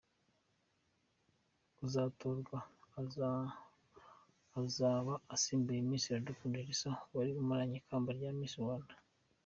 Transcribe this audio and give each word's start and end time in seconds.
Uzatorwa 1.85 2.57
azaba 4.61 5.13
asimbuye 5.35 5.79
Miss 5.89 6.05
Iradukunda 6.07 6.57
Elsa 6.63 6.91
wari 7.15 7.31
umaranye 7.41 7.75
umwaka 7.77 7.85
ikamba 7.85 8.09
rya 8.17 8.31
Miss 8.39 8.55
Rwanda 8.63 8.93